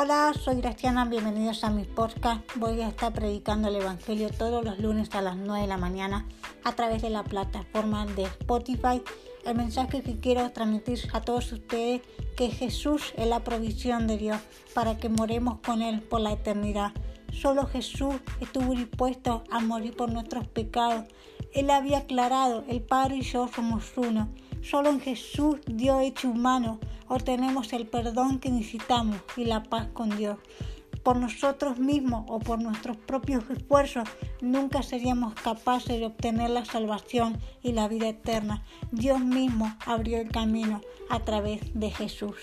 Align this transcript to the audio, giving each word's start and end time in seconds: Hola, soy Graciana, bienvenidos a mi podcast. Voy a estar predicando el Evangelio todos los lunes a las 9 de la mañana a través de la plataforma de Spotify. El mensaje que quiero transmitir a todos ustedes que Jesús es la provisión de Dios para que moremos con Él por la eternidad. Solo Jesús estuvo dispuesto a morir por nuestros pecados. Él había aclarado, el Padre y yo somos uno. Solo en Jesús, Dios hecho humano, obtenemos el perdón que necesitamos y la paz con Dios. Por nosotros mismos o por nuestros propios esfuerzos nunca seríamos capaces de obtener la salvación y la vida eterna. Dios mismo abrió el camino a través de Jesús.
Hola, 0.00 0.32
soy 0.32 0.60
Graciana, 0.60 1.06
bienvenidos 1.06 1.64
a 1.64 1.70
mi 1.70 1.82
podcast. 1.82 2.42
Voy 2.54 2.80
a 2.82 2.88
estar 2.88 3.12
predicando 3.12 3.66
el 3.66 3.74
Evangelio 3.74 4.30
todos 4.30 4.64
los 4.64 4.78
lunes 4.78 5.12
a 5.16 5.22
las 5.22 5.36
9 5.36 5.62
de 5.62 5.66
la 5.66 5.76
mañana 5.76 6.24
a 6.62 6.76
través 6.76 7.02
de 7.02 7.10
la 7.10 7.24
plataforma 7.24 8.06
de 8.06 8.22
Spotify. 8.22 9.02
El 9.44 9.56
mensaje 9.56 10.02
que 10.02 10.20
quiero 10.20 10.48
transmitir 10.52 11.00
a 11.12 11.20
todos 11.22 11.50
ustedes 11.50 12.02
que 12.36 12.48
Jesús 12.48 13.12
es 13.16 13.26
la 13.26 13.42
provisión 13.42 14.06
de 14.06 14.18
Dios 14.18 14.38
para 14.72 14.98
que 14.98 15.08
moremos 15.08 15.58
con 15.66 15.82
Él 15.82 16.00
por 16.00 16.20
la 16.20 16.30
eternidad. 16.30 16.92
Solo 17.32 17.66
Jesús 17.66 18.14
estuvo 18.40 18.76
dispuesto 18.76 19.42
a 19.50 19.58
morir 19.58 19.96
por 19.96 20.12
nuestros 20.12 20.46
pecados. 20.46 21.06
Él 21.52 21.70
había 21.70 21.98
aclarado, 21.98 22.64
el 22.68 22.82
Padre 22.82 23.16
y 23.16 23.22
yo 23.22 23.48
somos 23.48 23.92
uno. 23.96 24.28
Solo 24.62 24.90
en 24.90 25.00
Jesús, 25.00 25.58
Dios 25.66 26.02
hecho 26.02 26.28
humano, 26.28 26.78
obtenemos 27.06 27.72
el 27.72 27.86
perdón 27.86 28.38
que 28.38 28.50
necesitamos 28.50 29.18
y 29.36 29.44
la 29.44 29.62
paz 29.62 29.88
con 29.92 30.16
Dios. 30.16 30.38
Por 31.02 31.16
nosotros 31.16 31.78
mismos 31.78 32.24
o 32.28 32.38
por 32.38 32.60
nuestros 32.60 32.96
propios 32.96 33.48
esfuerzos 33.50 34.08
nunca 34.42 34.82
seríamos 34.82 35.34
capaces 35.34 35.98
de 35.98 36.06
obtener 36.06 36.50
la 36.50 36.64
salvación 36.64 37.38
y 37.62 37.72
la 37.72 37.88
vida 37.88 38.08
eterna. 38.08 38.64
Dios 38.92 39.20
mismo 39.20 39.74
abrió 39.86 40.18
el 40.18 40.30
camino 40.30 40.82
a 41.08 41.20
través 41.20 41.60
de 41.72 41.90
Jesús. 41.90 42.36